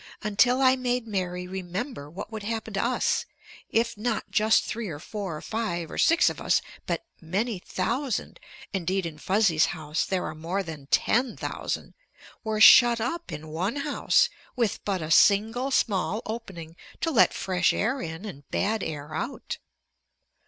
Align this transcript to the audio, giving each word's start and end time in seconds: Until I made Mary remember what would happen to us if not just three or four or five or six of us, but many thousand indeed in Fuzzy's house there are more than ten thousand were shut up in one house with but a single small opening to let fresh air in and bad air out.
Until 0.23 0.63
I 0.63 0.75
made 0.75 1.05
Mary 1.05 1.47
remember 1.47 2.09
what 2.09 2.31
would 2.31 2.41
happen 2.41 2.73
to 2.73 2.83
us 2.83 3.27
if 3.69 3.95
not 3.95 4.31
just 4.31 4.63
three 4.65 4.87
or 4.89 4.97
four 4.97 5.37
or 5.37 5.43
five 5.43 5.91
or 5.91 5.99
six 5.99 6.27
of 6.27 6.41
us, 6.41 6.59
but 6.87 7.05
many 7.21 7.59
thousand 7.59 8.39
indeed 8.73 9.05
in 9.05 9.19
Fuzzy's 9.19 9.67
house 9.77 10.03
there 10.03 10.25
are 10.25 10.33
more 10.33 10.63
than 10.63 10.87
ten 10.87 11.37
thousand 11.37 11.93
were 12.43 12.59
shut 12.59 12.99
up 12.99 13.31
in 13.31 13.49
one 13.49 13.75
house 13.75 14.27
with 14.55 14.83
but 14.85 15.03
a 15.03 15.11
single 15.11 15.69
small 15.69 16.23
opening 16.25 16.75
to 17.01 17.11
let 17.11 17.31
fresh 17.31 17.71
air 17.71 18.01
in 18.01 18.25
and 18.25 18.49
bad 18.49 18.81
air 18.81 19.13
out. 19.13 19.59